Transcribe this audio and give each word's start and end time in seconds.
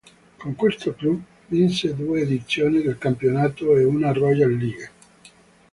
Con 0.41 0.55
questo 0.55 0.95
club, 0.95 1.21
vinse 1.45 1.93
due 1.93 2.21
edizioni 2.21 2.81
del 2.81 2.97
campionato 2.97 3.75
e 3.77 3.83
una 3.83 4.11
Royal 4.11 4.49
League. 4.51 4.89